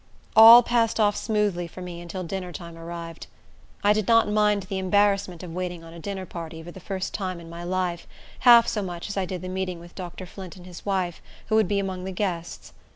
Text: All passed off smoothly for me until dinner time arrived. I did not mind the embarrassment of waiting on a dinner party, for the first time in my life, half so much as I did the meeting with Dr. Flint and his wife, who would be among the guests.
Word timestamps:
All 0.35 0.63
passed 0.63 0.99
off 0.99 1.15
smoothly 1.15 1.67
for 1.67 1.83
me 1.83 2.01
until 2.01 2.23
dinner 2.23 2.51
time 2.51 2.75
arrived. 2.75 3.27
I 3.83 3.93
did 3.93 4.07
not 4.07 4.27
mind 4.27 4.63
the 4.63 4.79
embarrassment 4.79 5.43
of 5.43 5.53
waiting 5.53 5.83
on 5.83 5.93
a 5.93 5.99
dinner 5.99 6.25
party, 6.25 6.63
for 6.63 6.71
the 6.71 6.79
first 6.79 7.13
time 7.13 7.39
in 7.39 7.51
my 7.51 7.63
life, 7.63 8.07
half 8.39 8.67
so 8.67 8.81
much 8.81 9.09
as 9.09 9.15
I 9.15 9.25
did 9.25 9.43
the 9.43 9.47
meeting 9.47 9.79
with 9.79 9.93
Dr. 9.93 10.25
Flint 10.25 10.55
and 10.55 10.65
his 10.65 10.87
wife, 10.87 11.21
who 11.49 11.55
would 11.55 11.67
be 11.67 11.77
among 11.77 12.05
the 12.05 12.11
guests. 12.11 12.73